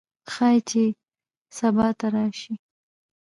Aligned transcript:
ښايي 0.33 0.59
چې 0.69 0.83
سبا 1.57 1.87
ته 1.99 2.07
راشي 2.13 2.53